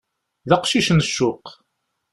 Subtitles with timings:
[0.49, 1.45] D aqcic n ccuq.